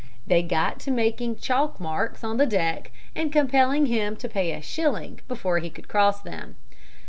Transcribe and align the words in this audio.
They 0.25 0.41
got 0.41 0.79
to 0.79 0.89
making 0.89 1.35
chalk 1.37 1.79
marks 1.79 2.23
on 2.23 2.37
the 2.37 2.47
deck 2.47 2.89
and 3.15 3.31
compelling 3.31 3.85
him 3.85 4.15
to 4.15 4.27
pay 4.27 4.51
a 4.51 4.59
shilling 4.59 5.19
before 5.27 5.59
he 5.59 5.69
could 5.69 5.87
cross 5.87 6.23
them. 6.23 6.55